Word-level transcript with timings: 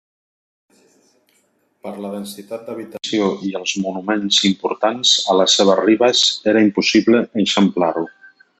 Per 1.87 1.91
la 2.05 2.09
densitat 2.13 2.63
d'habitació 2.69 3.27
i 3.49 3.53
els 3.61 3.75
monuments 3.83 4.41
importants 4.51 5.13
a 5.35 5.37
les 5.43 5.59
seves 5.61 5.83
ribes 5.85 6.25
era 6.55 6.65
impossible 6.71 7.23
eixamplar-lo. 7.45 8.05